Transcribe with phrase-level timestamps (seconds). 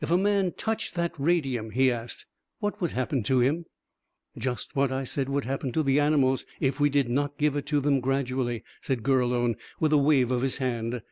[0.00, 2.26] "If a man touched that radium," he asked,
[2.58, 3.66] "what would happen to him?"
[4.36, 7.66] "Just what I said would happen to the animals if we did not give it
[7.66, 11.02] to them gradually," said Gurlone, with a wave of his hand.